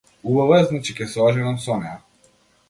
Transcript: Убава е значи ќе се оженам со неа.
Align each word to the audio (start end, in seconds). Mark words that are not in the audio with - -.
Убава 0.29 0.55
е 0.61 0.63
значи 0.71 0.95
ќе 1.01 1.07
се 1.11 1.21
оженам 1.27 1.61
со 1.67 1.77
неа. 1.85 1.93